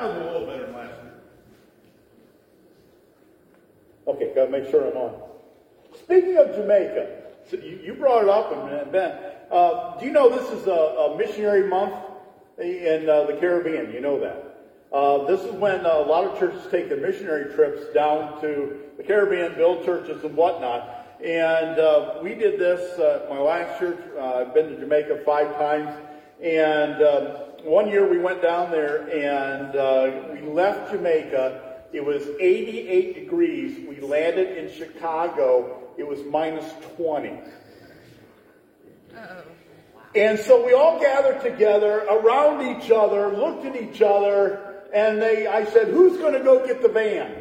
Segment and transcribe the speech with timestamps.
[0.00, 1.12] That was a little better than last year.
[4.08, 5.20] Okay, gotta make sure I'm on.
[5.94, 9.18] Speaking of Jamaica, so you, you brought it up, and Ben,
[9.50, 11.92] uh, do you know this is a, a missionary month
[12.58, 13.92] in uh, the Caribbean?
[13.92, 14.70] You know that.
[14.90, 19.02] Uh, this is when a lot of churches take their missionary trips down to the
[19.02, 21.18] Caribbean, build churches and whatnot.
[21.22, 25.54] And uh, we did this, uh, my last church, uh, I've been to Jamaica five
[25.58, 25.94] times.
[26.42, 31.84] And um, one year we went down there and uh, we left Jamaica.
[31.92, 33.88] It was 88 degrees.
[33.88, 35.88] We landed in Chicago.
[35.96, 37.38] It was minus 20.
[40.14, 45.46] And so we all gathered together around each other, looked at each other, and they,
[45.46, 47.36] I said, who's going to go get the van?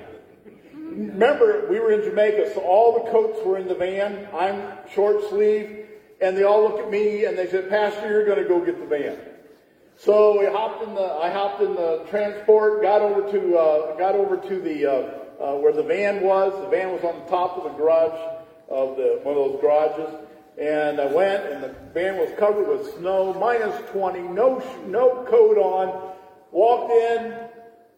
[0.73, 4.27] Remember, we were in Jamaica, so all the coats were in the van.
[4.33, 4.61] I'm
[4.93, 5.87] short sleeve,
[6.21, 8.79] and they all looked at me and they said, Pastor, you're going to go get
[8.79, 9.17] the van.
[10.01, 14.15] So we hopped in the, I hopped in the transport, got over to, uh, got
[14.15, 14.93] over to the, uh,
[15.43, 16.53] uh, where the van was.
[16.63, 18.17] The van was on the top of the garage
[18.69, 20.15] of the, one of those garages.
[20.57, 25.57] And I went, and the van was covered with snow, minus 20, no, no coat
[25.57, 26.15] on.
[26.51, 27.35] Walked in,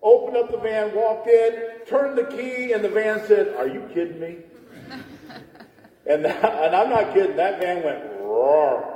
[0.02, 3.88] opened up the van, walked in, turned the key, and the van said, Are you
[3.94, 4.38] kidding me?
[6.08, 8.91] and, that, and I'm not kidding, that van went roar,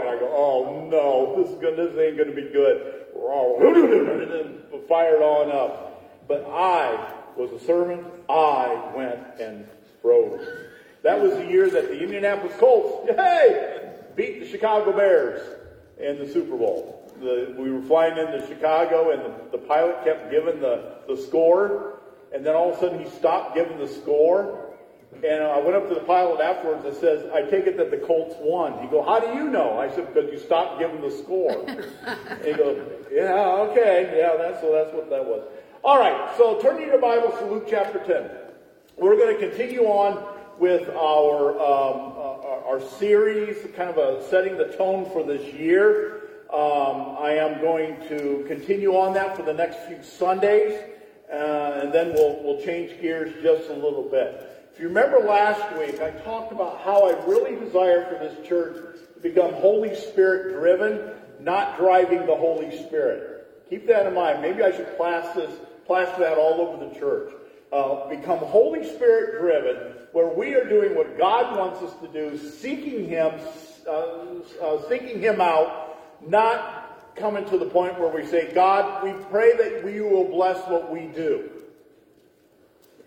[0.00, 2.94] and I go, Oh no, this, is good, this ain't going to be good.
[3.18, 6.28] And then fired on up.
[6.28, 9.66] But I was a servant, I went and
[10.00, 10.46] froze.
[11.02, 15.40] That was the year that the Indianapolis Colts, hey, beat the Chicago Bears
[15.98, 20.30] in the Super Bowl the, we were flying into Chicago, and the, the pilot kept
[20.30, 22.00] giving the, the score,
[22.32, 24.67] and then all of a sudden he stopped giving the score.
[25.14, 27.96] And I went up to the pilot afterwards and says, I take it that the
[27.96, 28.78] Colts won.
[28.80, 29.78] He go, how do you know?
[29.78, 31.64] I said, because you stopped giving the score.
[31.66, 34.14] and he goes, yeah, okay.
[34.16, 35.48] Yeah, that's, so that's what that was.
[35.82, 38.30] All right, so turn your Bibles to Luke chapter 10.
[38.96, 44.56] We're going to continue on with our, um, uh, our series, kind of a setting
[44.56, 46.22] the tone for this year.
[46.52, 50.80] Um, I am going to continue on that for the next few Sundays,
[51.30, 54.47] uh, and then we'll, we'll change gears just a little bit.
[54.78, 58.76] If you remember last week, I talked about how I really desire for this church
[59.14, 63.66] to become Holy Spirit driven, not driving the Holy Spirit.
[63.68, 64.40] Keep that in mind.
[64.40, 67.32] Maybe I should plaster, this, plaster that all over the church.
[67.72, 72.38] Uh, become Holy Spirit driven, where we are doing what God wants us to do,
[72.38, 73.32] seeking Him,
[73.84, 73.90] uh,
[74.62, 79.56] uh seeking Him out, not coming to the point where we say, God, we pray
[79.56, 81.50] that you will bless what we do.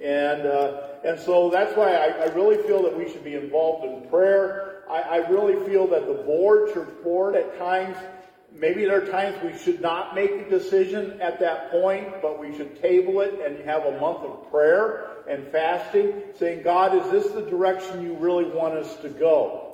[0.03, 3.85] And, uh, and so that's why I, I, really feel that we should be involved
[3.85, 4.83] in prayer.
[4.89, 7.97] I, I really feel that the board, church board, at times,
[8.53, 12.55] maybe there are times we should not make a decision at that point, but we
[12.55, 17.31] should table it and have a month of prayer and fasting, saying, God, is this
[17.33, 19.71] the direction you really want us to go?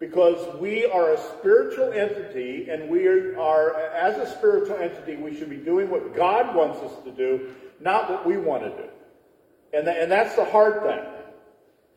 [0.00, 5.48] because we are a spiritual entity and we are, as a spiritual entity, we should
[5.48, 8.88] be doing what God wants us to do, not what we want to do.
[9.74, 11.04] And, and that's the hard thing.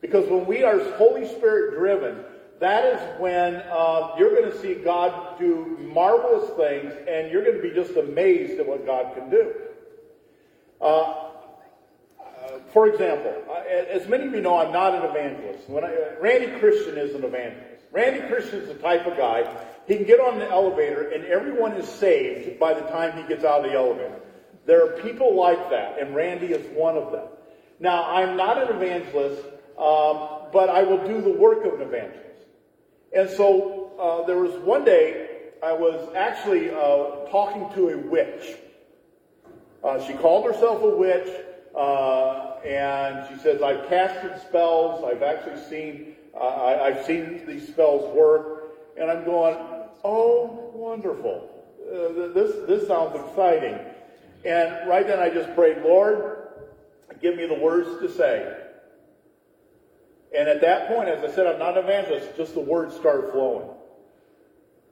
[0.00, 2.24] Because when we are Holy Spirit driven,
[2.60, 7.56] that is when uh, you're going to see God do marvelous things and you're going
[7.56, 9.54] to be just amazed at what God can do.
[10.80, 11.24] Uh, uh
[12.72, 13.32] for example,
[13.90, 15.68] as many of you know, I'm not an evangelist.
[15.68, 17.84] When I, Randy Christian is an evangelist.
[17.92, 19.56] Randy Christian's the type of guy,
[19.86, 23.44] he can get on the elevator and everyone is saved by the time he gets
[23.44, 24.20] out of the elevator.
[24.66, 27.26] There are people like that, and Randy is one of them.
[27.80, 29.42] Now, I'm not an evangelist,
[29.78, 32.24] um, but I will do the work of an evangelist.
[33.14, 35.28] And so uh, there was one day
[35.62, 38.56] I was actually uh, talking to a witch.
[39.82, 41.28] Uh, she called herself a witch,
[41.76, 45.04] uh, and she says, I've casted spells.
[45.04, 49.56] I've actually seen I, have seen these spells work, and I'm going,
[50.04, 51.50] oh, wonderful.
[51.82, 53.78] Uh, this, this sounds exciting.
[54.44, 56.37] And right then I just prayed, Lord,
[57.20, 58.56] give me the words to say.
[60.36, 63.30] And at that point, as I said, I'm not an evangelist, just the words started
[63.32, 63.68] flowing.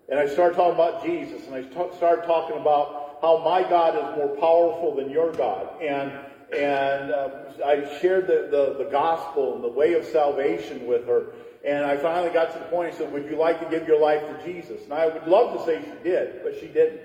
[0.09, 3.97] And I started talking about Jesus, and I t- started talking about how my God
[3.97, 5.83] is more powerful than your God.
[5.83, 6.13] And
[6.55, 7.29] and uh,
[7.65, 11.33] I shared the, the, the, gospel and the way of salvation with her.
[11.65, 14.01] And I finally got to the point, I said, would you like to give your
[14.01, 14.85] life to Jesus?
[14.85, 17.01] And I would love to say she did, but she didn't.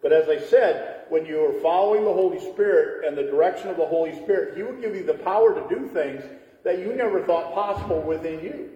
[0.00, 3.76] But as I said, when you are following the Holy Spirit and the direction of
[3.76, 6.22] the Holy Spirit, He will give you the power to do things
[6.64, 8.70] that you never thought possible within you.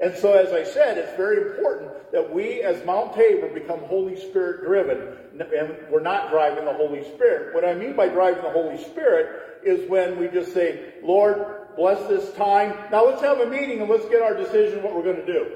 [0.00, 4.16] And so, as I said, it's very important that we as Mount Tabor become Holy
[4.16, 4.98] Spirit driven,
[5.38, 7.54] and we're not driving the Holy Spirit.
[7.54, 12.04] What I mean by driving the Holy Spirit is when we just say, Lord, bless
[12.08, 12.74] this time.
[12.90, 15.52] Now let's have a meeting and let's get our decision what we're going to do.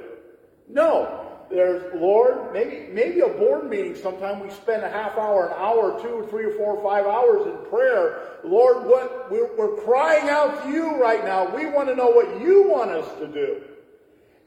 [0.69, 1.26] No.
[1.49, 6.01] There's, Lord, maybe, maybe a board meeting sometime we spend a half hour, an hour,
[6.03, 8.41] two three or four five hours in prayer.
[8.43, 11.55] Lord, what, we're, we're crying out to you right now.
[11.55, 13.63] We want to know what you want us to do.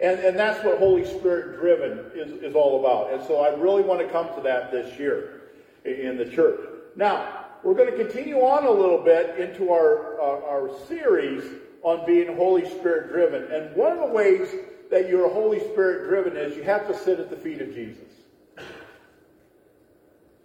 [0.01, 3.13] And, and that's what Holy Spirit driven is, is all about.
[3.13, 5.41] And so I really want to come to that this year
[5.85, 6.59] in the church.
[6.95, 11.43] Now, we're going to continue on a little bit into our, uh, our series
[11.83, 13.51] on being Holy Spirit driven.
[13.51, 14.49] And one of the ways
[14.89, 18.03] that you're Holy Spirit driven is you have to sit at the feet of Jesus.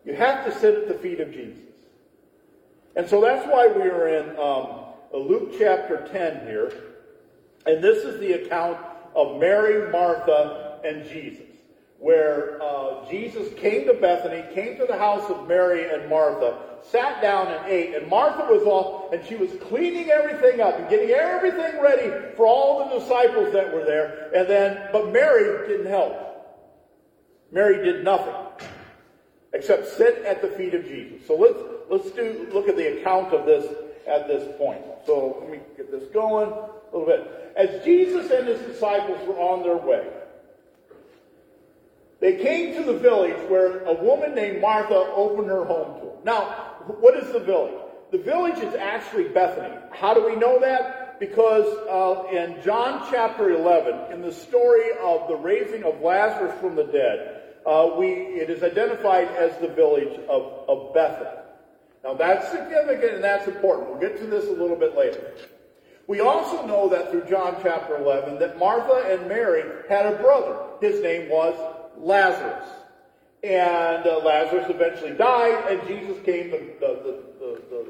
[0.05, 1.59] You have to sit at the feet of Jesus.
[2.97, 6.73] And so that's why we are in um, Luke chapter 10 here.
[7.67, 8.79] And this is the account
[9.15, 11.44] of Mary, Martha, and Jesus,
[12.05, 16.59] where uh, Jesus came to Bethany, came to the house of Mary and Martha,
[16.91, 20.87] sat down and ate, and Martha was off, and she was cleaning everything up and
[20.91, 24.31] getting everything ready for all the disciples that were there.
[24.35, 26.13] And then, but Mary didn't help.
[27.51, 28.35] Mary did nothing
[29.55, 31.27] except sit at the feet of Jesus.
[31.27, 31.59] So let's
[31.89, 33.65] let's do look at the account of this
[34.07, 34.83] at this point.
[35.07, 37.55] So let me get this going a little bit.
[37.57, 40.07] As Jesus and his disciples were on their way,
[42.25, 46.17] they came to the village where a woman named Martha opened her home to them.
[46.25, 46.45] Now,
[46.99, 47.79] what is the village?
[48.13, 49.75] The village is actually Bethany.
[49.93, 51.21] How do we know that?
[51.21, 56.77] Because uh, in John chapter 11, in the story of the raising of Lazarus from
[56.77, 61.29] the dead, uh, we, it is identified as the village of, of Bethany.
[62.03, 63.91] Now that's significant and that's important.
[63.91, 65.35] We'll get to this a little bit later.
[66.07, 70.57] We also know that through John chapter 11 that Martha and Mary had a brother.
[70.81, 71.55] His name was
[71.99, 72.69] Lazarus.
[73.43, 77.87] And uh, Lazarus eventually died, and Jesus came, the, the, the, the,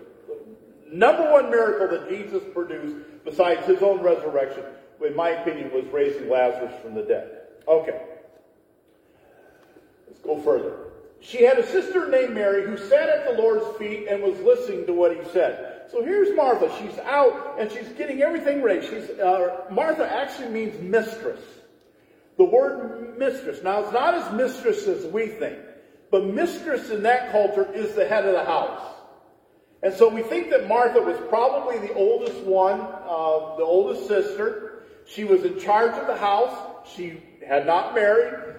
[0.92, 4.64] number one miracle that Jesus produced, besides his own resurrection,
[5.04, 7.42] in my opinion, was raising Lazarus from the dead.
[7.68, 8.00] Okay.
[10.08, 10.76] Let's go further.
[11.20, 14.86] She had a sister named Mary who sat at the Lord's feet and was listening
[14.86, 15.82] to what he said.
[15.90, 16.70] So here's Martha.
[16.78, 18.86] She's out and she's getting everything ready.
[18.86, 21.40] She's uh, Martha actually means mistress.
[22.36, 23.62] The word mistress.
[23.62, 25.58] Now, it's not as mistress as we think,
[26.10, 28.80] but mistress in that culture is the head of the house.
[29.82, 34.84] And so we think that Martha was probably the oldest one, uh, the oldest sister.
[35.06, 36.56] She was in charge of the house.
[36.96, 38.54] She had not married.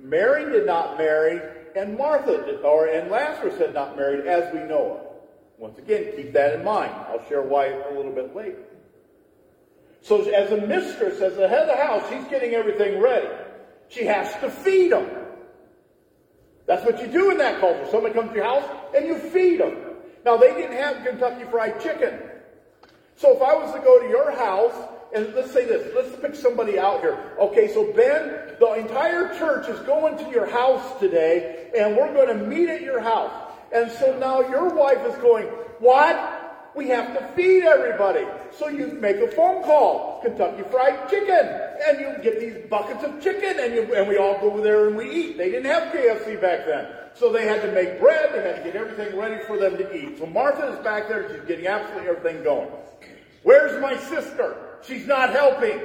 [0.00, 1.40] Mary did not marry,
[1.76, 5.06] and Martha did, or and Lazarus had not married, as we know of.
[5.58, 6.92] Once again, keep that in mind.
[7.08, 8.64] I'll share why a little bit later.
[10.02, 13.28] So as a mistress, as the head of the house, she's getting everything ready.
[13.88, 15.08] She has to feed them.
[16.66, 17.86] That's what you do in that culture.
[17.90, 18.64] Somebody comes to your house
[18.94, 19.76] and you feed them.
[20.24, 22.20] Now they didn't have Kentucky Fried Chicken.
[23.16, 24.74] So if I was to go to your house
[25.14, 27.34] and let's say this, let's pick somebody out here.
[27.40, 32.28] Okay, so Ben, the entire church is going to your house today and we're going
[32.28, 33.32] to meet at your house.
[33.72, 35.46] And so now your wife is going,
[35.80, 36.39] what?
[36.80, 38.24] We have to feed everybody.
[38.52, 41.46] So you make a phone call, Kentucky Fried Chicken,
[41.86, 44.88] and you get these buckets of chicken, and, you, and we all go over there
[44.88, 45.36] and we eat.
[45.36, 46.86] They didn't have KFC back then.
[47.12, 49.94] So they had to make bread, they had to get everything ready for them to
[49.94, 50.16] eat.
[50.20, 52.70] So Martha is back there, she's getting absolutely everything going.
[53.42, 54.78] Where's my sister?
[54.82, 55.82] She's not helping.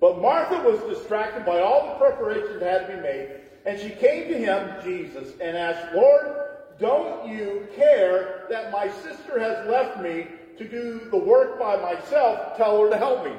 [0.00, 3.90] But Martha was distracted by all the preparations that had to be made, and she
[3.90, 6.36] came to him, Jesus, and asked, Lord,
[6.78, 12.56] don't you care that my sister has left me to do the work by myself?
[12.56, 13.32] Tell her to help me.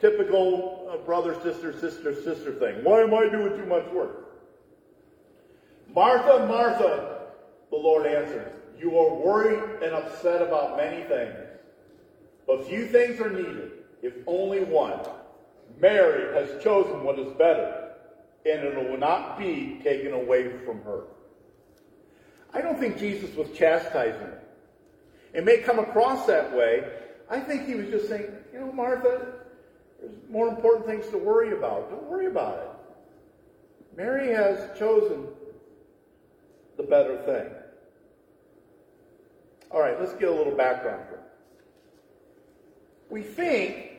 [0.00, 2.82] Typical uh, brother, sister, sister, sister thing.
[2.82, 4.32] Why am I doing too much work?
[5.94, 7.26] Martha, Martha,
[7.70, 11.36] the Lord answered, you are worried and upset about many things,
[12.46, 14.98] but few things are needed, if only one.
[15.78, 17.83] Mary has chosen what is better,
[18.44, 21.04] and it will not be taken away from her.
[22.52, 24.42] I don't think Jesus was chastising her.
[25.32, 26.84] It may come across that way.
[27.28, 29.32] I think he was just saying, you know, Martha,
[30.00, 31.90] there's more important things to worry about.
[31.90, 33.96] Don't worry about it.
[33.96, 35.26] Mary has chosen
[36.76, 37.50] the better thing.
[39.70, 41.20] All right, let's get a little background here.
[43.10, 43.93] We think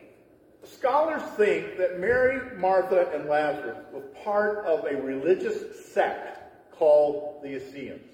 [0.77, 6.39] Scholars think that Mary, Martha, and Lazarus were part of a religious sect
[6.77, 8.11] called the Essenes.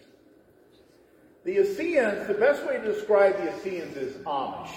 [1.44, 4.70] The Essenes, the best way to describe the Essenes is Amish.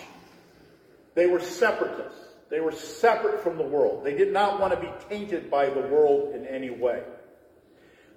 [1.14, 2.20] They were separatists.
[2.48, 4.04] They were separate from the world.
[4.04, 7.02] They did not want to be tainted by the world in any way.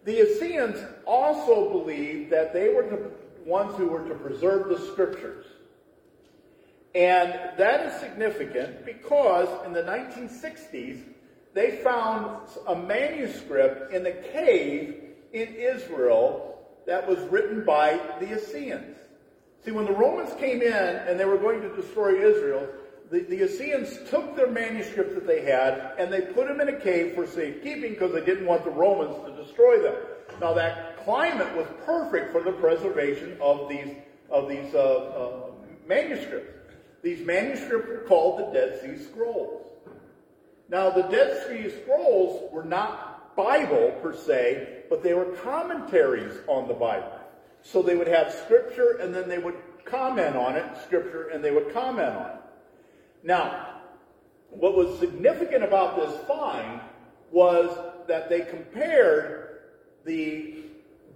[0.06, 3.12] The Essenes also believed that they were the
[3.50, 5.46] ones who were to preserve the scriptures.
[6.96, 11.04] And that is significant because in the 1960s,
[11.54, 14.96] they found a manuscript in a cave
[15.34, 18.98] in Israel that was written by the Essenes.
[19.66, 22.68] See, when the Romans came in and they were going to destroy Israel,
[23.12, 26.80] the, the Essenes took their manuscripts that they had and they put them in a
[26.80, 29.96] cave for safekeeping because they didn't want the Romans to destroy them.
[30.42, 33.96] Now that climate was perfect for the preservation of these
[34.30, 35.52] of these uh, uh,
[35.88, 36.57] manuscripts.
[37.08, 39.66] These manuscripts were called the Dead Sea Scrolls.
[40.68, 46.68] Now the Dead Sea Scrolls were not Bible per se, but they were commentaries on
[46.68, 47.18] the Bible.
[47.62, 51.52] So they would have scripture and then they would comment on it, scripture, and they
[51.52, 52.42] would comment on it.
[53.24, 53.80] Now,
[54.50, 56.82] what was significant about this find
[57.32, 57.70] was
[58.10, 59.62] that they compared
[60.04, 60.56] the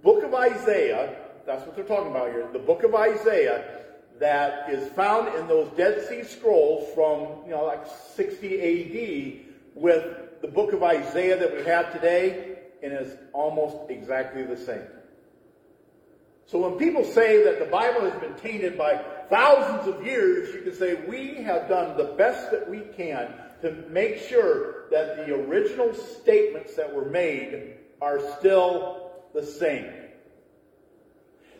[0.02, 3.82] book of Isaiah, that's what they're talking about here, the book of Isaiah
[4.22, 10.40] that is found in those Dead Sea Scrolls from, you know, like 60 AD with
[10.40, 14.86] the book of Isaiah that we have today, and is almost exactly the same.
[16.46, 20.62] So when people say that the Bible has been tainted by thousands of years, you
[20.62, 23.28] can say we have done the best that we can
[23.62, 29.92] to make sure that the original statements that were made are still the same.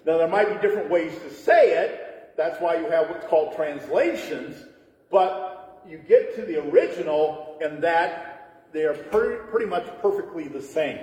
[0.04, 2.01] Now, there might be different ways to say it.
[2.36, 4.64] That's why you have what's called translations.
[5.10, 10.98] But you get to the original, and that they are pretty, much perfectly the same.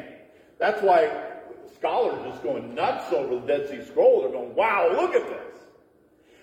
[0.57, 1.11] That's why
[1.75, 4.21] scholars are just going nuts over the Dead Sea Scroll.
[4.21, 5.45] They're going, wow, look at this.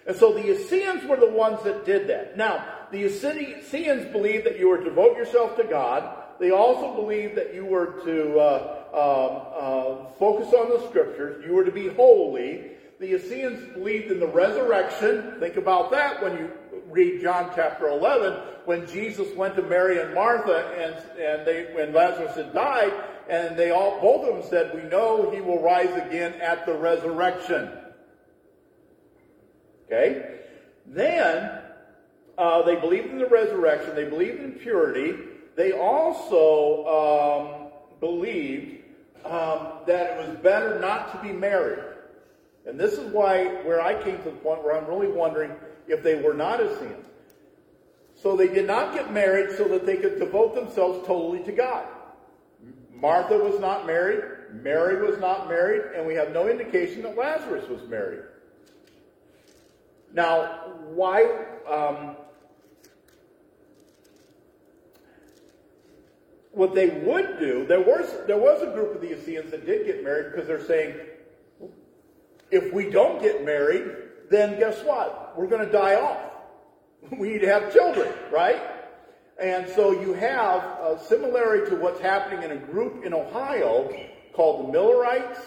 [0.07, 2.37] And so the Essenes were the ones that did that.
[2.37, 6.23] Now, the Essenes believed that you were to devote yourself to God.
[6.38, 11.45] They also believed that you were to uh, um, uh, focus on the scriptures.
[11.45, 12.75] You were to be holy.
[12.99, 15.37] The Essenes believed in the resurrection.
[15.38, 16.50] Think about that when you
[16.88, 18.33] read John chapter 11,
[18.65, 22.93] when Jesus went to Mary and Martha and, and they, when Lazarus had died,
[23.29, 26.73] and they all, both of them said, we know he will rise again at the
[26.73, 27.71] resurrection.
[29.87, 30.41] Okay?
[30.87, 31.61] Then,
[32.38, 33.95] uh, they believed in the resurrection.
[33.95, 35.17] They believed in purity.
[35.55, 38.85] They also um, believed
[39.25, 41.96] um, that it was better not to be married.
[42.66, 45.52] And this is why, where I came to the point where I'm really wondering
[45.87, 47.06] if they were not Essenes.
[48.14, 51.87] So they did not get married so that they could devote themselves totally to God.
[52.92, 54.23] Martha was not married,
[54.62, 58.23] Mary was not married, and we have no indication that Lazarus was married.
[60.12, 61.44] Now, why?
[61.70, 62.16] Um,
[66.52, 69.85] what they would do, there was there was a group of the Essenes that did
[69.85, 70.96] get married because they're saying,
[72.50, 73.85] if we don't get married,
[74.31, 75.35] then guess what?
[75.37, 76.21] We're going to die off.
[77.19, 78.61] We need to have children, right?
[79.41, 83.95] And so you have a similarity to what's happening in a group in Ohio
[84.33, 85.38] called the Millerites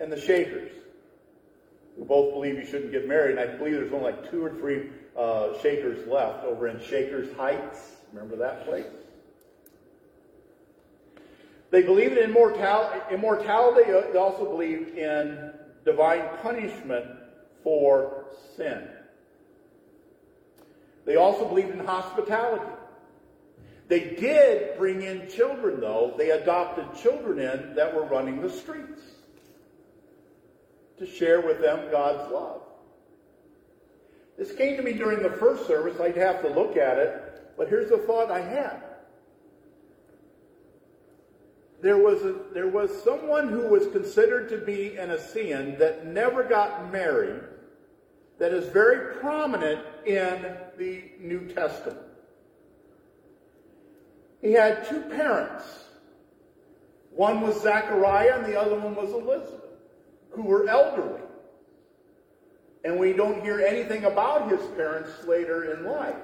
[0.00, 0.72] and the Shakers,
[1.98, 3.36] who both believe you shouldn't get married.
[3.36, 7.34] And I believe there's only like two or three uh, Shakers left over in Shakers
[7.36, 7.92] Heights.
[8.12, 8.86] Remember that place?
[11.70, 13.00] They believe in immortality.
[13.10, 15.52] They also believe in
[15.84, 17.06] divine punishment
[17.62, 18.26] for
[18.56, 18.88] sin.
[21.04, 22.64] They also believed in hospitality.
[23.88, 26.14] They did bring in children, though.
[26.16, 29.02] They adopted children in that were running the streets
[30.98, 32.62] to share with them God's love.
[34.38, 36.00] This came to me during the first service.
[36.00, 38.82] I'd have to look at it, but here's the thought I had.
[41.84, 46.42] There was, a, there was someone who was considered to be an Essene that never
[46.42, 47.42] got married
[48.38, 50.46] that is very prominent in
[50.78, 52.00] the New Testament.
[54.40, 55.62] He had two parents.
[57.10, 59.60] One was Zachariah and the other one was Elizabeth,
[60.30, 61.20] who were elderly.
[62.86, 66.16] And we don't hear anything about his parents later in life.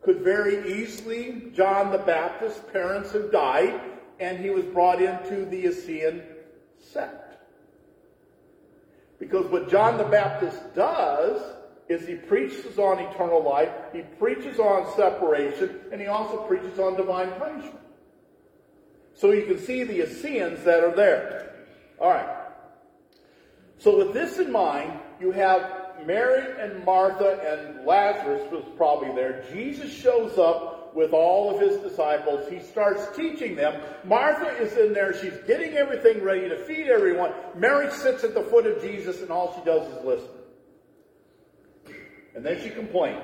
[0.00, 3.78] Could very easily, John the Baptist's parents have died
[4.20, 6.22] and he was brought into the Essene
[6.78, 7.38] sect.
[9.18, 11.40] Because what John the Baptist does
[11.88, 16.96] is he preaches on eternal life, he preaches on separation, and he also preaches on
[16.96, 17.80] divine punishment.
[19.14, 21.66] So you can see the Essenes that are there.
[21.98, 22.36] All right.
[23.78, 29.44] So with this in mind, you have Mary and Martha and Lazarus was probably there.
[29.52, 32.48] Jesus shows up with all of his disciples.
[32.50, 33.80] He starts teaching them.
[34.04, 35.12] Martha is in there.
[35.12, 37.32] She's getting everything ready to feed everyone.
[37.54, 40.28] Mary sits at the foot of Jesus and all she does is listen.
[42.34, 43.22] And then she complains.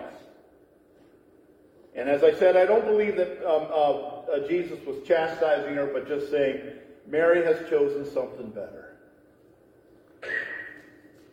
[1.94, 5.86] And as I said, I don't believe that um, uh, uh, Jesus was chastising her,
[5.86, 6.60] but just saying,
[7.06, 8.96] Mary has chosen something better.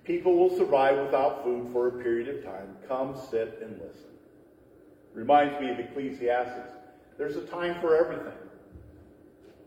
[0.05, 2.77] People will survive without food for a period of time.
[2.87, 4.12] Come, sit, and listen.
[5.13, 6.74] Reminds me of Ecclesiastes.
[7.17, 8.34] There's a time for everything.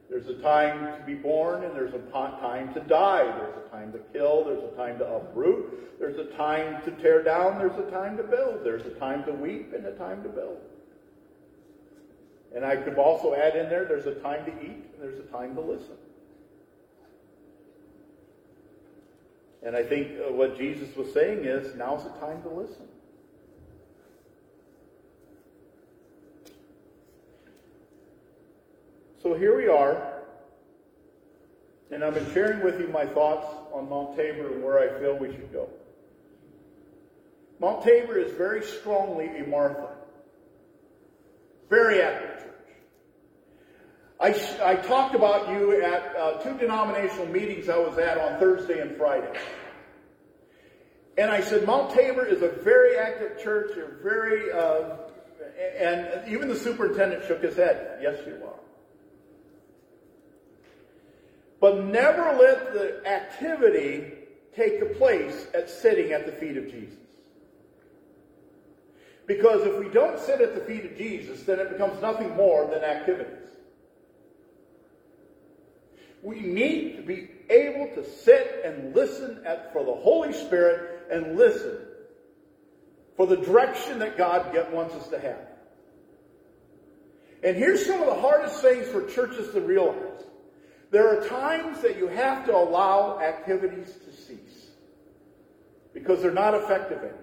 [0.08, 3.24] There's a time to be born and there's a time to die.
[3.24, 4.44] There's a time to kill.
[4.44, 5.98] There's a time to uproot.
[5.98, 7.58] There's a time to tear down.
[7.58, 8.64] There's a time to build.
[8.64, 10.58] There's a time to weep and a time to build.
[12.54, 15.30] And I could also add in there, there's a time to eat and there's a
[15.30, 15.96] time to listen.
[19.62, 22.86] And I think uh, what Jesus was saying is, now's the time to listen.
[29.26, 30.22] So here we are,
[31.90, 35.18] and I've been sharing with you my thoughts on Mount Tabor and where I feel
[35.18, 35.68] we should go.
[37.58, 39.96] Mount Tabor is very strongly a Martha.
[41.68, 42.76] Very active church.
[44.20, 48.80] I, I talked about you at uh, two denominational meetings I was at on Thursday
[48.80, 49.36] and Friday.
[51.18, 53.72] And I said, Mount Tabor is a very active church.
[53.74, 54.98] You're very, uh,
[55.80, 57.98] and even the superintendent shook his head.
[58.00, 58.60] Yes, you are.
[61.66, 64.12] But never let the activity
[64.54, 67.00] take the place at sitting at the feet of Jesus.
[69.26, 72.70] Because if we don't sit at the feet of Jesus, then it becomes nothing more
[72.70, 73.48] than activities.
[76.22, 81.36] We need to be able to sit and listen at, for the Holy Spirit and
[81.36, 81.78] listen
[83.16, 85.48] for the direction that God get, wants us to have.
[87.42, 90.25] And here's some of the hardest things for churches to realize.
[90.90, 94.66] There are times that you have to allow activities to cease
[95.92, 97.20] because they're not effective anymore.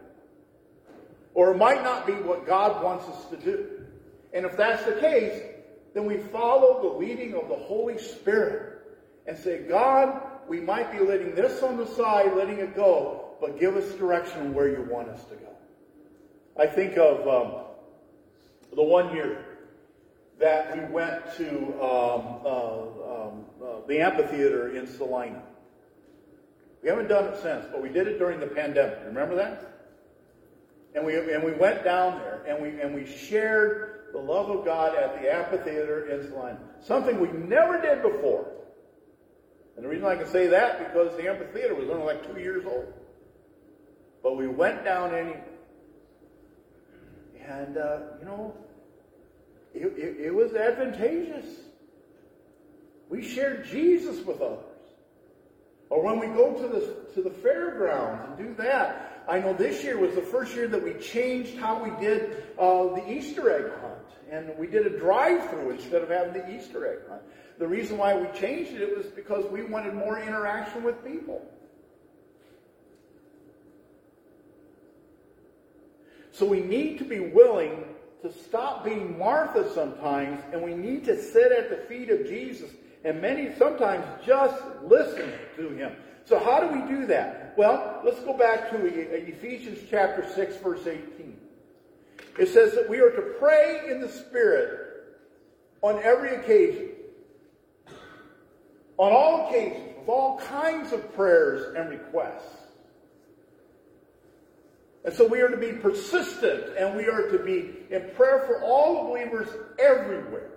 [1.34, 3.86] Or it might not be what God wants us to do.
[4.34, 5.42] And if that's the case,
[5.94, 8.82] then we follow the leading of the Holy Spirit
[9.28, 13.60] and say, God, we might be letting this on the side, letting it go, but
[13.60, 15.50] give us direction where you want us to go.
[16.60, 17.62] I think of um,
[18.76, 19.53] the one year
[20.39, 21.50] that we went to
[21.82, 25.41] um, uh, um, uh, the amphitheater in Celina.
[26.82, 29.00] We haven't done it since, but we did it during the pandemic.
[29.06, 29.74] Remember that?
[30.96, 34.63] And we, and we went down there and we, and we shared the love of
[34.65, 36.60] God at the amphitheater in Celina.
[36.82, 38.52] Something we never did before.
[39.76, 42.65] And the reason I can say that because the amphitheater was only like two years
[42.65, 42.93] old.
[44.22, 45.43] But we went down anyway.
[47.46, 48.56] And, uh, you know,
[49.74, 51.46] it, it, it was advantageous.
[53.10, 54.60] We shared Jesus with others.
[55.90, 59.84] Or when we go to the, to the fairgrounds and do that, I know this
[59.84, 63.72] year was the first year that we changed how we did uh, the Easter egg
[63.80, 63.94] hunt.
[64.32, 67.22] And we did a drive-through instead of having the Easter egg hunt.
[67.60, 71.46] The reason why we changed it was because we wanted more interaction with people.
[76.32, 77.93] So we need to be willing
[78.24, 82.72] to stop being Martha sometimes, and we need to sit at the feet of Jesus
[83.04, 85.94] and many sometimes just listen to him.
[86.26, 87.54] So how do we do that?
[87.58, 91.38] Well, let's go back to uh, Ephesians chapter 6 verse 18.
[92.40, 95.18] It says that we are to pray in the Spirit
[95.82, 96.90] on every occasion.
[98.98, 102.62] On all occasions, with all kinds of prayers and requests.
[105.06, 108.63] And so we are to be persistent and we are to be in prayer for
[108.63, 110.52] all believers everywhere.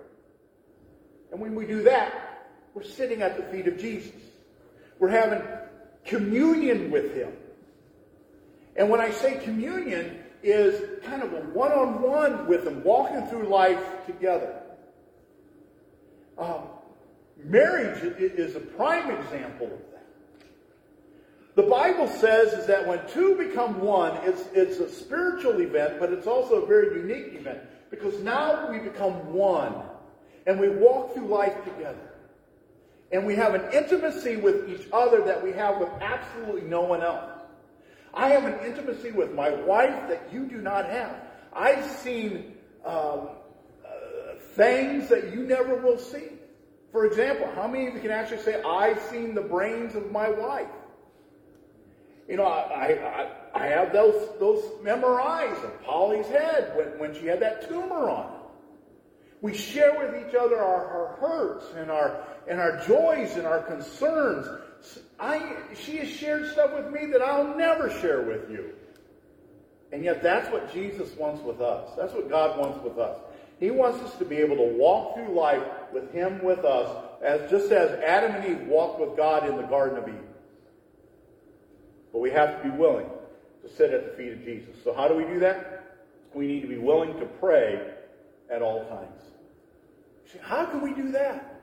[1.31, 4.13] And when we do that, we're sitting at the feet of Jesus.
[4.99, 5.41] We're having
[6.05, 7.33] communion with Him.
[8.75, 13.83] And when I say communion, is kind of a one-on-one with Him, walking through life
[14.05, 14.61] together.
[16.37, 16.63] Um,
[17.43, 19.96] marriage is a prime example of that.
[21.57, 26.13] The Bible says is that when two become one, it's, it's a spiritual event, but
[26.13, 29.73] it's also a very unique event because now we become one
[30.45, 32.11] and we walk through life together.
[33.11, 37.01] And we have an intimacy with each other that we have with absolutely no one
[37.01, 37.31] else.
[38.13, 41.15] I have an intimacy with my wife that you do not have.
[41.53, 42.53] I've seen
[42.85, 43.29] um,
[43.83, 46.33] uh, things that you never will see.
[46.91, 50.29] For example, how many of you can actually say, I've seen the brains of my
[50.29, 50.67] wife?
[52.27, 57.27] You know, I, I, I have those, those memorized of Polly's head when, when she
[57.27, 58.39] had that tumor on it.
[59.41, 63.61] We share with each other our, our hurts and our, and our joys and our
[63.61, 64.47] concerns.
[65.19, 68.73] I, she has shared stuff with me that I'll never share with you.
[69.91, 71.91] And yet that's what Jesus wants with us.
[71.95, 73.19] That's what God wants with us.
[73.59, 75.63] He wants us to be able to walk through life
[75.93, 79.63] with Him with us, as just as Adam and Eve walked with God in the
[79.63, 80.26] Garden of Eden.
[82.17, 83.05] But we have to be willing
[83.61, 84.75] to sit at the feet of Jesus.
[84.83, 85.99] So how do we do that?
[86.33, 87.79] We need to be willing to pray
[88.49, 89.21] at all times.
[90.41, 91.61] How can we do that?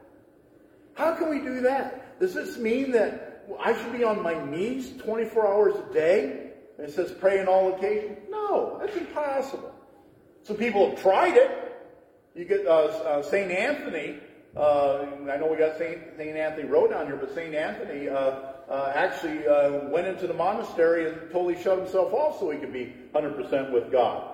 [0.94, 2.20] How can we do that?
[2.20, 6.52] Does this mean that I should be on my knees 24 hours a day?
[6.78, 8.18] And it says pray in all occasions?
[8.30, 9.74] No, that's impossible.
[10.44, 11.50] Some people have tried it.
[12.36, 13.50] You get uh, uh, St.
[13.50, 14.20] Anthony.
[14.56, 15.98] Uh, I know we got St.
[16.16, 17.56] Anthony Road down here, but St.
[17.56, 18.08] Anthony
[18.68, 22.58] uh, uh, actually uh, went into the monastery and totally shut himself off so he
[22.58, 24.32] could be 100% with God.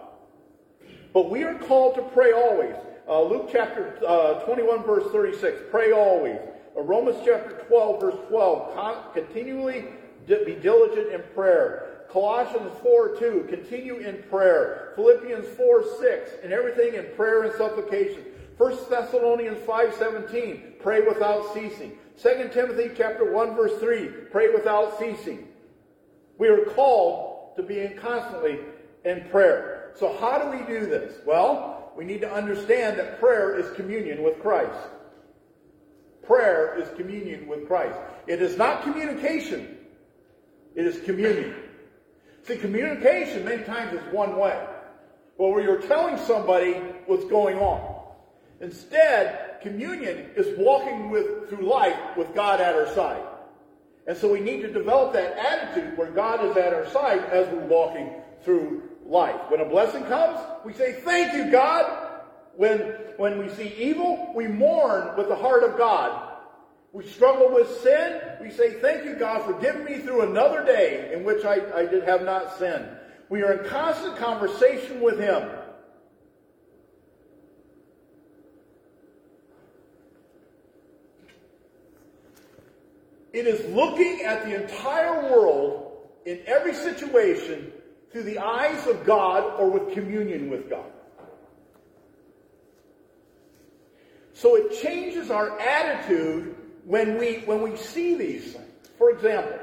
[1.12, 2.76] But we are called to pray always.
[3.08, 3.96] Luke chapter
[4.44, 6.38] 21, verse 36, pray always.
[6.76, 9.88] Romans chapter 12, verse 12, continually
[10.26, 12.04] be diligent in prayer.
[12.10, 14.92] Colossians 4 2, continue in prayer.
[14.96, 18.24] Philippians 4 6, and everything in prayer and supplication.
[18.56, 21.92] 1 Thessalonians 5 17, pray without ceasing.
[22.22, 25.48] 2 Timothy chapter 1 verse 3, pray without ceasing.
[26.38, 28.59] We are called to be in constantly
[29.04, 29.92] in prayer.
[29.98, 31.14] So how do we do this?
[31.26, 34.78] Well, we need to understand that prayer is communion with Christ.
[36.22, 37.98] Prayer is communion with Christ.
[38.26, 39.78] It is not communication.
[40.74, 41.54] It is communion.
[42.42, 44.62] See, communication many times is one way.
[45.38, 46.74] Well, where you're telling somebody
[47.06, 47.99] what's going on.
[48.60, 53.22] Instead, communion is walking with through life with God at our side.
[54.06, 57.46] And so we need to develop that attitude where God is at our side as
[57.48, 58.10] we're walking
[58.44, 59.40] through life.
[59.48, 62.08] When a blessing comes, we say, Thank you, God.
[62.56, 62.78] When,
[63.16, 66.30] when we see evil, we mourn with the heart of God
[66.92, 68.20] we struggle with sin.
[68.40, 71.86] We say, Thank you, God, for giving me through another day in which I, I
[71.86, 72.88] did have not sinned.
[73.28, 75.48] We are in constant conversation with Him.
[83.32, 87.72] It is looking at the entire world in every situation
[88.10, 90.90] through the eyes of God or with communion with God.
[94.32, 98.66] So it changes our attitude when we, when we see these things,
[98.96, 99.58] for example,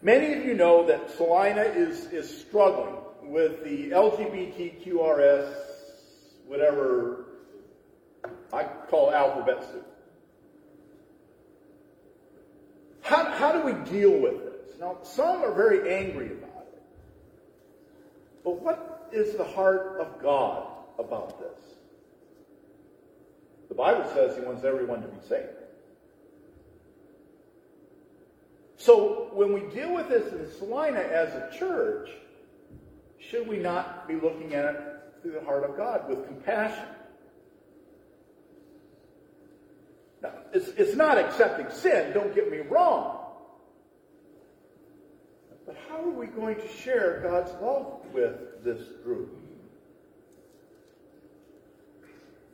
[0.00, 5.54] many of you know that Celina is, is struggling with the LGBTQRS,
[6.46, 7.26] whatever
[8.52, 9.95] I call alphabet soup.
[13.06, 14.80] How, how do we deal with this?
[14.80, 16.82] Now, some are very angry about it.
[18.42, 20.66] But what is the heart of God
[20.98, 21.60] about this?
[23.68, 25.50] The Bible says he wants everyone to be saved.
[28.76, 32.10] So when we deal with this in Celina as a church,
[33.20, 34.80] should we not be looking at it
[35.22, 36.86] through the heart of God with compassion?
[40.22, 43.18] Now, it's, it's not accepting sin, don't get me wrong.
[45.66, 49.36] But how are we going to share God's love with this group?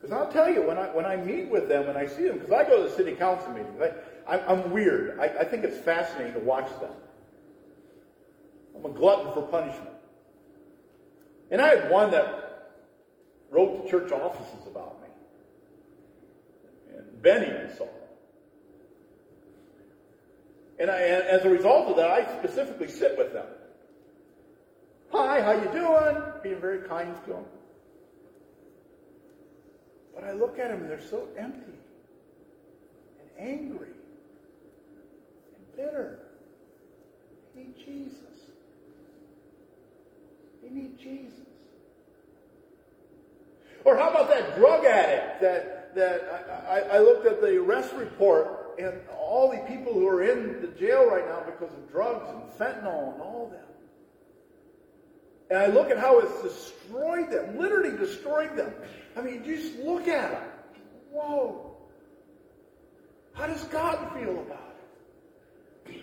[0.01, 2.39] Because I'll tell you, when I, when I meet with them and I see them,
[2.39, 3.81] because I go to the city council meetings,
[4.27, 5.21] I, am weird.
[5.21, 6.91] I, I think it's fascinating to watch them.
[8.75, 9.91] I'm a glutton for punishment.
[11.53, 12.73] And I had one that
[13.51, 15.09] wrote to church offices about me.
[17.23, 17.87] Benny saw.
[20.79, 23.47] And, I, and as a result of that, I specifically sit with them.
[25.13, 26.23] Hi, how you doing?
[26.43, 27.45] Being very kind to them.
[30.15, 31.79] But I look at them and they're so empty
[33.21, 33.89] and angry
[35.55, 36.19] and bitter.
[37.55, 38.17] They need Jesus.
[40.63, 41.47] They need Jesus.
[43.85, 48.75] Or how about that drug addict that, that I, I, looked at the arrest report
[48.79, 52.43] and all the people who are in the jail right now because of drugs and
[52.59, 53.69] fentanyl and all that.
[55.51, 58.73] And I look at how it's destroyed them, literally destroyed them.
[59.17, 60.45] I mean, just look at them.
[61.13, 61.77] Whoa.
[63.35, 64.77] How does God feel about
[65.89, 66.03] it?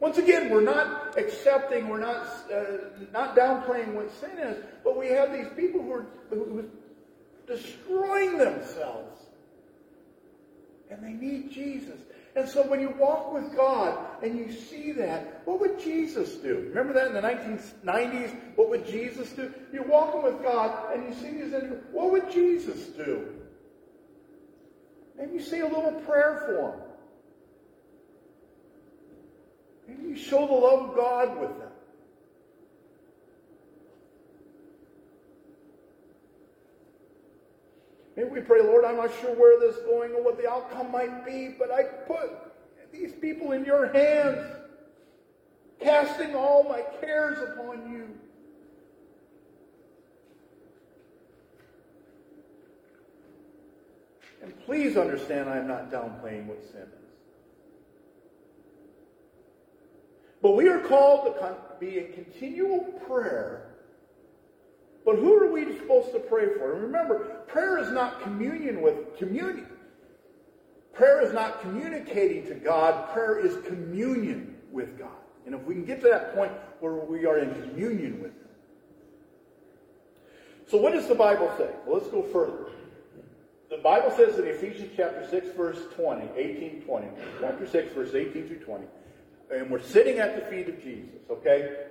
[0.00, 2.64] Once again, we're not accepting, we're not uh,
[3.12, 6.68] not downplaying what sin is, but we have these people who are who,
[7.56, 9.08] destroying themselves.
[10.90, 11.98] and they need Jesus.
[12.34, 16.66] And so when you walk with God and you see that, what would Jesus do?
[16.68, 18.34] Remember that in the 1990s?
[18.56, 19.52] What would Jesus do?
[19.72, 21.82] You're walking with God and you see these things.
[21.92, 23.26] What would Jesus do?
[25.16, 26.74] Maybe you say a little prayer for
[29.88, 29.98] him.
[29.98, 31.71] And you show the love of God with them.
[38.30, 41.24] We pray, Lord, I'm not sure where this is going or what the outcome might
[41.24, 42.30] be, but I put
[42.92, 44.38] these people in your hands,
[45.80, 48.08] casting all my cares upon you.
[54.42, 57.02] And please understand I am not downplaying what sin is.
[60.42, 63.71] But we are called to be in continual prayer
[65.04, 66.74] but who are we supposed to pray for?
[66.74, 69.66] And remember, prayer is not communion with communion.
[70.92, 73.12] Prayer is not communicating to God.
[73.12, 75.10] Prayer is communion with God.
[75.46, 78.48] And if we can get to that point where we are in communion with Him.
[80.68, 81.70] So what does the Bible say?
[81.84, 82.70] Well, let's go further.
[83.70, 87.08] The Bible says in Ephesians chapter 6, verse 20, 18, 20,
[87.40, 88.84] chapter 6, verse 18 through 20,
[89.54, 91.86] and we're sitting at the feet of Jesus, okay?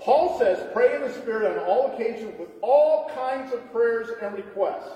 [0.00, 4.34] Paul says, pray in the Spirit on all occasions with all kinds of prayers and
[4.34, 4.92] requests.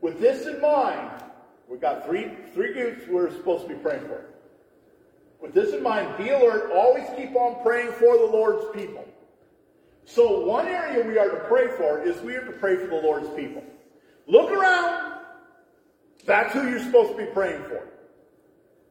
[0.00, 1.22] With this in mind,
[1.68, 4.24] we've got three, three groups we're supposed to be praying for.
[5.40, 9.04] With this in mind, be alert, always keep on praying for the Lord's people.
[10.04, 12.96] So, one area we are to pray for is we are to pray for the
[12.96, 13.62] Lord's people.
[14.26, 15.20] Look around.
[16.26, 17.86] That's who you're supposed to be praying for.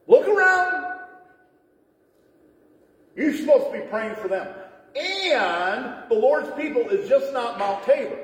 [0.06, 1.00] Look around.
[3.14, 4.48] You're supposed to be praying for them.
[4.94, 8.18] And the Lord's people is just not Mount Tabor.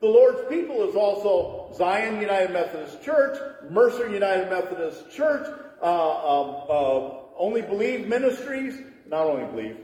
[0.00, 5.46] The Lord's people is also Zion United Methodist Church, Mercer United Methodist Church,
[5.82, 9.76] uh, um, uh, Only Believe Ministries, not Only Believe,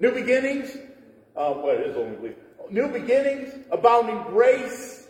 [0.00, 0.76] New Beginnings,
[1.34, 2.36] uh, what is Only Believe?
[2.70, 5.06] New Beginnings, Abounding Grace.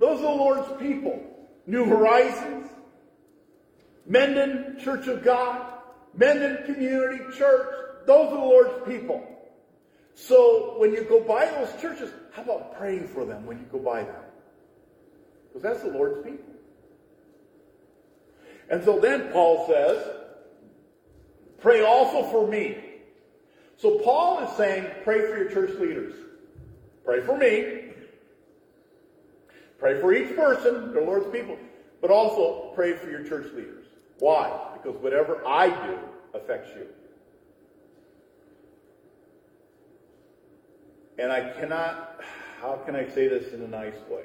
[0.00, 1.22] Those are the Lord's people.
[1.66, 2.68] New Horizons,
[4.06, 5.72] Mendon Church of God,
[6.14, 7.68] Mendon Community Church,
[8.06, 9.26] those are the Lord's people.
[10.14, 13.78] So when you go by those churches, how about praying for them when you go
[13.78, 14.22] by them?
[15.48, 16.44] Because that's the Lord's people.
[18.68, 20.06] And so then Paul says,
[21.58, 22.76] pray also for me.
[23.76, 26.14] So Paul is saying, pray for your church leaders.
[27.04, 27.92] Pray for me.
[29.78, 31.56] Pray for each person, the Lord's people.
[32.00, 33.86] But also pray for your church leaders.
[34.18, 34.50] Why?
[34.74, 35.98] Because whatever I do
[36.34, 36.86] affects you.
[41.20, 42.18] And I cannot,
[42.62, 44.22] how can I say this in a nice way?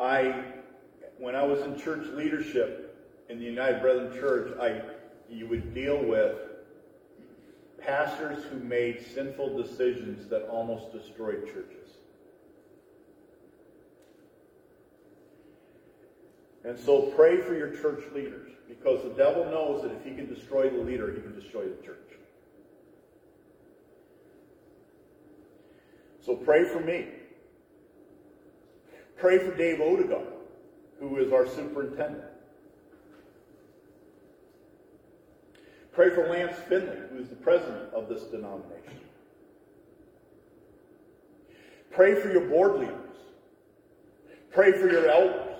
[0.00, 0.44] I,
[1.18, 2.96] when I was in church leadership
[3.28, 4.80] in the United Brethren Church, I,
[5.28, 6.36] you would deal with
[7.78, 11.90] pastors who made sinful decisions that almost destroyed churches.
[16.64, 18.52] And so pray for your church leaders.
[18.70, 21.82] Because the devil knows that if he can destroy the leader, he can destroy the
[21.84, 21.98] church.
[26.24, 27.06] So pray for me.
[29.18, 30.28] Pray for Dave Odegaard,
[31.00, 32.24] who is our superintendent.
[35.92, 39.00] Pray for Lance Finley, who is the president of this denomination.
[41.90, 42.94] Pray for your board leaders.
[44.52, 45.58] Pray for your elders.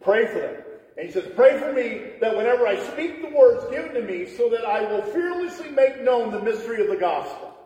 [0.00, 0.62] Pray for them.
[1.00, 4.26] And he says, Pray for me that whenever I speak the words given to me,
[4.26, 7.56] so that I will fearlessly make known the mystery of the gospel.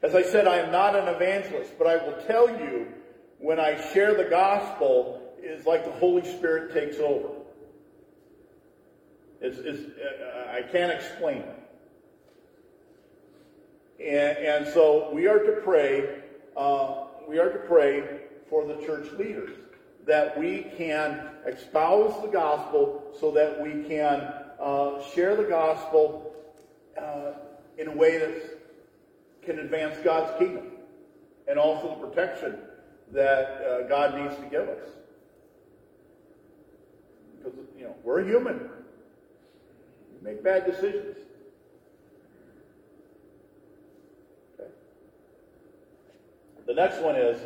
[0.00, 2.86] As I said, I am not an evangelist, but I will tell you
[3.40, 7.30] when I share the gospel is like the Holy Spirit takes over.
[9.40, 11.58] It's, it's, uh, I can't explain it.
[13.98, 16.22] And, and so we are to pray.
[16.56, 19.61] Uh, we are to pray for the church leaders
[20.06, 26.34] that we can espouse the gospel so that we can uh, share the gospel
[27.00, 27.32] uh,
[27.78, 28.60] in a way that
[29.44, 30.72] can advance God's kingdom
[31.48, 32.58] and also the protection
[33.12, 34.88] that uh, God needs to give us.
[37.38, 38.70] Because, you know, we're human.
[40.12, 41.16] We make bad decisions.
[44.58, 44.70] Okay.
[46.66, 47.40] The next one is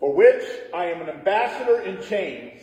[0.00, 2.62] for which I am an ambassador in chains.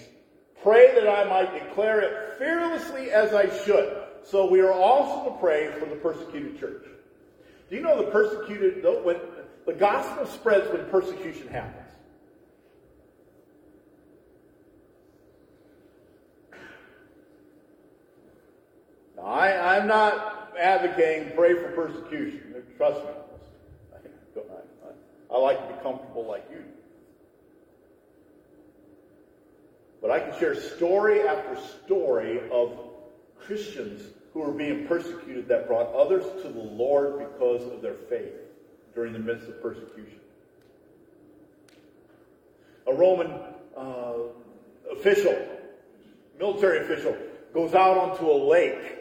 [0.64, 4.02] Pray that I might declare it fearlessly as I should.
[4.24, 6.86] So we are also to pray for the persecuted church.
[7.70, 9.18] Do you know the persecuted, when
[9.66, 11.82] the gospel spreads when persecution happens?
[19.18, 22.56] Now, I, I'm not advocating pray for persecution.
[22.78, 23.10] Trust me.
[23.94, 26.64] I, I, like to be comfortable like you
[30.06, 32.78] But I can share story after story of
[33.40, 38.36] Christians who were being persecuted that brought others to the Lord because of their faith
[38.94, 40.20] during the midst of persecution.
[42.86, 43.32] A Roman
[43.76, 44.14] uh,
[44.92, 45.36] official,
[46.38, 47.18] military official,
[47.52, 49.00] goes out onto a lake.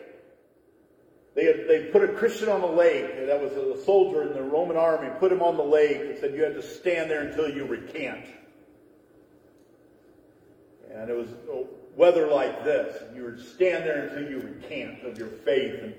[1.34, 4.42] They, had, they put a Christian on the lake, that was a soldier in the
[4.42, 7.50] Roman army, put him on the lake and said, You have to stand there until
[7.50, 8.24] you recant.
[10.94, 11.28] And it was
[11.96, 13.02] weather like this.
[13.14, 15.82] You would stand there until you recant of your faith.
[15.82, 15.94] And,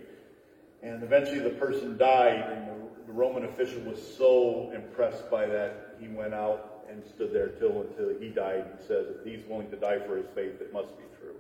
[0.84, 2.52] and eventually the person died.
[2.52, 7.34] And the, the Roman official was so impressed by that, he went out and stood
[7.34, 10.62] there till until he died and says, if he's willing to die for his faith,
[10.62, 11.36] it must be true.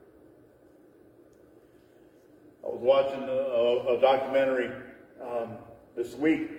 [2.63, 4.72] I was watching a, a documentary
[5.22, 5.54] um,
[5.96, 6.50] this week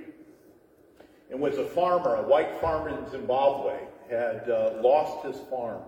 [1.31, 3.79] in which a farmer, a white farmer in Zimbabwe,
[4.09, 5.83] had uh, lost his farm.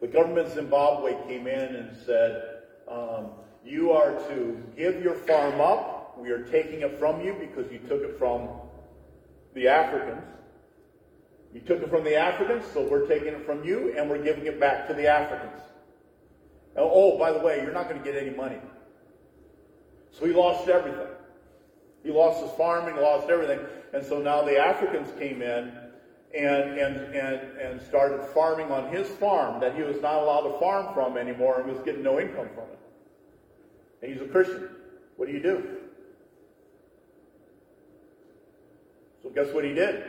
[0.00, 2.42] The government of Zimbabwe came in and said,
[2.88, 3.30] um,
[3.64, 6.16] You are to give your farm up.
[6.18, 8.48] We are taking it from you because you took it from
[9.54, 10.24] the Africans.
[11.54, 14.46] You took it from the Africans, so we're taking it from you and we're giving
[14.46, 15.62] it back to the Africans.
[16.76, 18.58] oh, by the way, you're not going to get any money.
[20.12, 21.06] So he lost everything.
[22.04, 23.60] He lost his farm and he lost everything.
[23.92, 25.72] And so now the Africans came in
[26.34, 30.58] and, and, and, and started farming on his farm that he was not allowed to
[30.58, 32.78] farm from anymore and was getting no income from it.
[34.02, 34.68] And he's a Christian.
[35.16, 35.78] What do you do?
[39.22, 40.04] So guess what he did?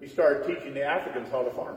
[0.00, 1.76] He started teaching the Africans how to farm.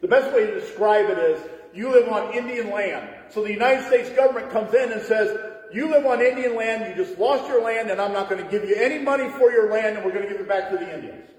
[0.00, 1.40] The best way to describe it is
[1.74, 3.08] you live on Indian land.
[3.30, 7.04] So the United States government comes in and says, you live on Indian land, you
[7.04, 9.70] just lost your land, and I'm not going to give you any money for your
[9.70, 11.30] land, and we're going to give it back to the Indians.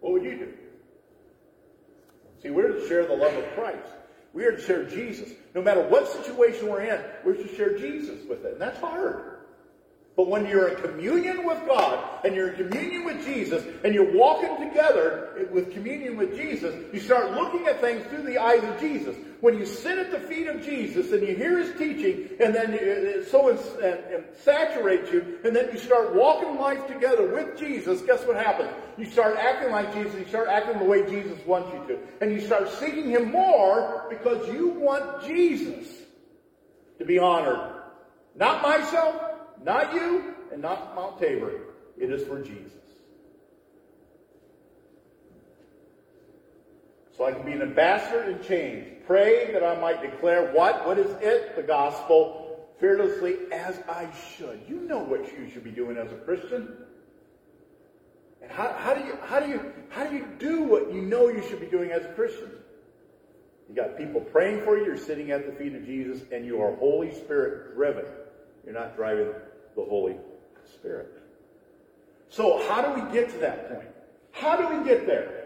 [0.00, 0.52] What would you do?
[2.42, 3.86] See, we're to share the love of Christ.
[4.32, 5.30] We are to share Jesus.
[5.54, 8.52] No matter what situation we're in, we're to share Jesus with it.
[8.52, 9.29] And that's hard.
[10.20, 14.14] But when you're in communion with God and you're in communion with Jesus and you're
[14.14, 18.78] walking together with communion with Jesus, you start looking at things through the eyes of
[18.78, 19.16] Jesus.
[19.40, 22.74] When you sit at the feet of Jesus and you hear his teaching and then
[22.74, 27.32] it uh, uh, so uh, um, saturates you and then you start walking life together
[27.32, 28.68] with Jesus, guess what happens?
[28.98, 30.20] You start acting like Jesus.
[30.20, 31.98] You start acting the way Jesus wants you to.
[32.20, 35.88] And you start seeking him more because you want Jesus
[36.98, 37.76] to be honored.
[38.36, 39.29] Not myself,
[39.64, 41.52] not you and not Mount Tabor.
[41.98, 42.72] It is for Jesus.
[47.16, 48.86] So I can be an ambassador in change.
[49.06, 50.86] Pray that I might declare what?
[50.86, 51.54] What is it?
[51.54, 54.62] The gospel fearlessly as I should.
[54.66, 56.76] You know what you should be doing as a Christian.
[58.40, 61.28] And how, how, do you how do you how do you do what you know
[61.28, 62.50] you should be doing as a Christian?
[63.68, 66.60] You got people praying for you, you're sitting at the feet of Jesus, and you
[66.62, 68.06] are Holy Spirit driven.
[68.64, 69.28] You're not driving
[69.76, 70.16] the Holy
[70.72, 71.12] Spirit.
[72.28, 73.88] So how do we get to that point?
[74.32, 75.40] How do we get there?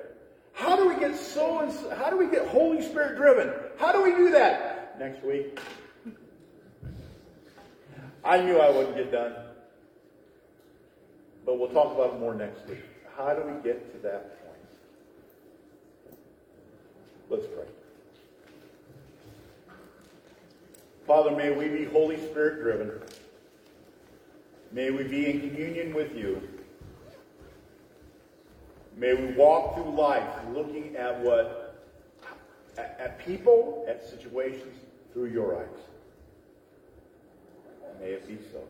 [0.53, 3.53] How do we get so, how do we get Holy Spirit driven?
[3.79, 4.99] How do we do that?
[4.99, 5.59] Next week.
[8.25, 9.35] I knew I wouldn't get done.
[11.45, 12.85] But we'll talk about it more next week.
[13.17, 16.19] How do we get to that point?
[17.29, 17.67] Let's pray.
[21.07, 22.93] Father, may we be Holy Spirit driven.
[24.73, 26.41] May we be in communion with you.
[28.97, 31.85] May we walk through life looking at what,
[32.79, 34.77] at, at people, at situations
[35.13, 35.69] through your eyes.
[38.01, 38.61] May it be so.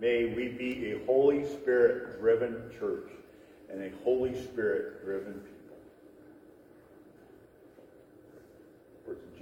[0.00, 3.08] May we be a Holy Spirit driven church
[3.70, 5.76] and a Holy Spirit driven people.
[9.04, 9.33] For it's in